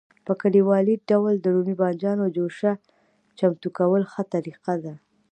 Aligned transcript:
په 0.25 0.33
کلیوالي 0.41 0.95
ډول 1.09 1.33
د 1.39 1.45
رومي 1.55 1.75
بانجانو 1.81 2.25
جوشه 2.35 2.73
چمتو 3.37 3.69
کول 3.77 4.03
ښه 4.11 4.23
طریقه 4.33 4.73
ده. 4.83 4.93